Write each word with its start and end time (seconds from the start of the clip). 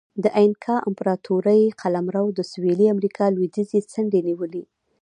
د 0.23 0.25
اینکا 0.41 0.75
امپراتورۍ 0.89 1.61
قلمرو 1.81 2.25
د 2.37 2.39
سویلي 2.51 2.87
امریکا 2.95 3.25
لوېدیځې 3.35 3.79
څنډې 3.91 4.19
نیولې. 4.27 4.63